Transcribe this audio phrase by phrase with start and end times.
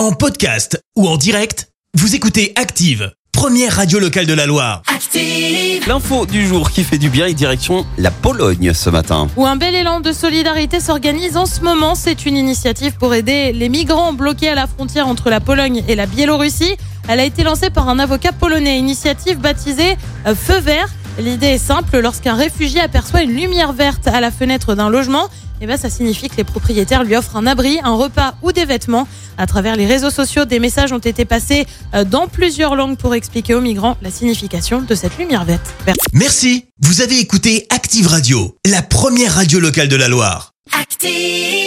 [0.00, 4.80] En podcast ou en direct, vous écoutez Active, première radio locale de la Loire.
[4.86, 5.86] Active.
[5.86, 9.28] L'info du jour qui fait du bien et direction la Pologne ce matin.
[9.36, 11.94] Où un bel élan de solidarité s'organise en ce moment.
[11.94, 15.96] C'est une initiative pour aider les migrants bloqués à la frontière entre la Pologne et
[15.96, 16.76] la Biélorussie.
[17.06, 18.78] Elle a été lancée par un avocat polonais.
[18.78, 20.88] Initiative baptisée euh, Feu vert.
[21.18, 21.98] L'idée est simple.
[22.00, 25.28] Lorsqu'un réfugié aperçoit une lumière verte à la fenêtre d'un logement,
[25.60, 28.64] eh ben, ça signifie que les propriétaires lui offrent un abri, un repas ou des
[28.64, 29.06] vêtements.
[29.36, 33.14] À travers les réseaux sociaux, des messages ont été passés euh, dans plusieurs langues pour
[33.14, 35.74] expliquer aux migrants la signification de cette lumière verte.
[36.12, 40.52] Merci, vous avez écouté Active Radio, la première radio locale de la Loire.
[40.80, 41.59] Active.